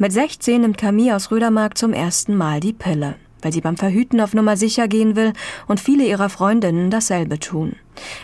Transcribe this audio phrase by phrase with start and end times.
[0.00, 4.22] Mit 16 nimmt Camille aus Rödermark zum ersten Mal die Pille, weil sie beim Verhüten
[4.22, 5.34] auf Nummer sicher gehen will
[5.68, 7.76] und viele ihrer Freundinnen dasselbe tun.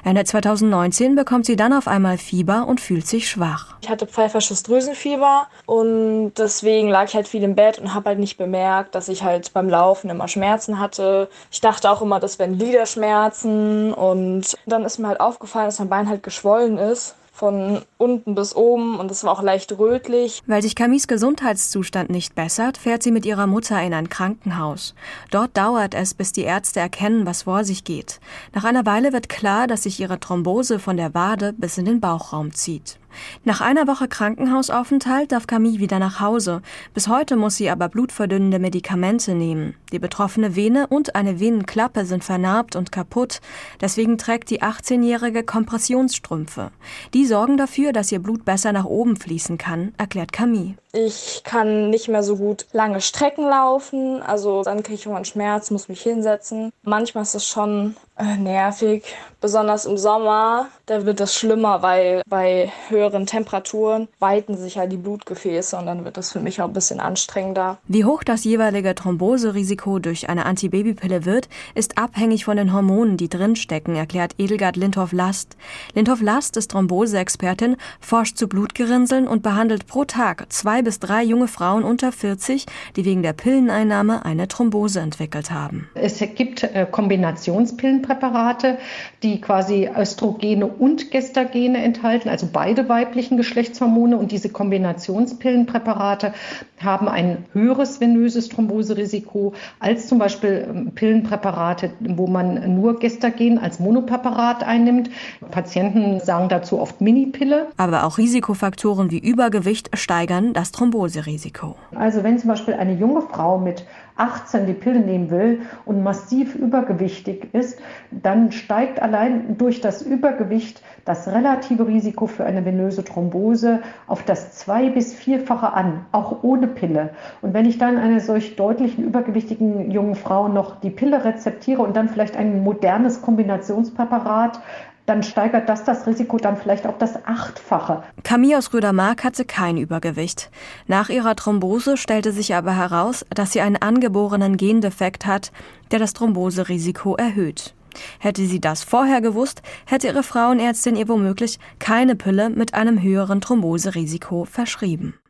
[0.02, 3.74] Ende 2019 bekommt sie dann auf einmal Fieber und fühlt sich schwach.
[3.82, 8.20] Ich hatte pfeifersches Drüsenfieber und deswegen lag ich halt viel im Bett und habe halt
[8.20, 11.28] nicht bemerkt, dass ich halt beim Laufen immer Schmerzen hatte.
[11.50, 15.90] Ich dachte auch immer, das wären Gliederschmerzen und dann ist mir halt aufgefallen, dass mein
[15.90, 20.42] Bein halt geschwollen ist von unten bis oben und es war auch leicht rötlich.
[20.46, 24.94] Weil sich Camis Gesundheitszustand nicht bessert, fährt sie mit ihrer Mutter in ein Krankenhaus.
[25.30, 28.20] Dort dauert es, bis die Ärzte erkennen, was vor sich geht.
[28.54, 32.00] Nach einer Weile wird klar, dass sich ihre Thrombose von der Wade bis in den
[32.00, 32.98] Bauchraum zieht.
[33.44, 36.62] Nach einer Woche Krankenhausaufenthalt darf Camille wieder nach Hause.
[36.94, 39.74] Bis heute muss sie aber blutverdünnende Medikamente nehmen.
[39.92, 43.40] Die betroffene Vene und eine Venenklappe sind vernarbt und kaputt.
[43.80, 46.70] Deswegen trägt die 18-jährige Kompressionsstrümpfe.
[47.14, 50.74] Die sorgen dafür, dass ihr Blut besser nach oben fließen kann, erklärt Camille.
[50.96, 55.70] Ich kann nicht mehr so gut lange Strecken laufen, also dann kriege ich irgendwann Schmerz,
[55.70, 56.72] muss mich hinsetzen.
[56.84, 59.04] Manchmal ist es schon äh, nervig,
[59.42, 60.68] besonders im Sommer.
[60.86, 66.06] Da wird es schlimmer, weil bei höheren Temperaturen weiten sich ja die Blutgefäße und dann
[66.06, 67.76] wird das für mich auch ein bisschen anstrengender.
[67.88, 73.28] Wie hoch das jeweilige Thromboserisiko durch eine Antibabypille wird, ist abhängig von den Hormonen, die
[73.28, 75.56] drinstecken, erklärt Edelgard Lindhoff-Last.
[75.94, 81.82] Lindhoff-Last ist Thromboseexpertin, forscht zu Blutgerinnseln und behandelt pro Tag zwei bis drei junge Frauen
[81.82, 85.88] unter 40, die wegen der Pilleneinnahme eine Thrombose entwickelt haben.
[85.94, 88.78] Es gibt äh, Kombinationspillenpräparate,
[89.24, 94.16] die quasi Östrogene und Gestagene enthalten, also beide weiblichen Geschlechtshormone.
[94.16, 96.34] Und diese Kombinationspillenpräparate
[96.80, 103.80] haben ein höheres venöses Thromboserisiko als zum Beispiel ähm, Pillenpräparate, wo man nur Gestagen als
[103.80, 105.10] Monopräparat einnimmt.
[105.50, 107.66] Patienten sagen dazu oft Minipille.
[107.76, 111.74] Aber auch Risikofaktoren wie Übergewicht steigern das Thromboserisiko.
[111.94, 116.54] Also wenn zum Beispiel eine junge Frau mit 18 die Pille nehmen will und massiv
[116.54, 117.78] übergewichtig ist,
[118.10, 124.52] dann steigt allein durch das Übergewicht das relative Risiko für eine venöse Thrombose auf das
[124.52, 127.10] zwei- bis vierfache an, auch ohne Pille.
[127.40, 131.96] Und wenn ich dann einer solch deutlichen übergewichtigen jungen Frau noch die Pille rezeptiere und
[131.96, 134.60] dann vielleicht ein modernes Kombinationspräparat
[135.06, 138.02] dann steigert das das Risiko dann vielleicht auf das Achtfache.
[138.24, 140.50] Camille aus Rödermark hatte kein Übergewicht.
[140.86, 145.52] Nach ihrer Thrombose stellte sich aber heraus, dass sie einen angeborenen Gendefekt hat,
[145.90, 147.74] der das Thromboserisiko erhöht.
[148.18, 153.40] Hätte sie das vorher gewusst, hätte ihre Frauenärztin ihr womöglich keine Pille mit einem höheren
[153.40, 155.14] Thromboserisiko verschrieben.